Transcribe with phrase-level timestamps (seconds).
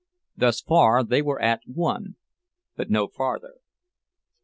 [0.35, 2.15] Thus far they were at one;
[2.75, 3.59] but no farther.